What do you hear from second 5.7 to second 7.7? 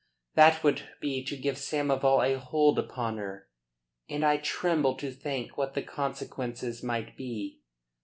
the consequences might be.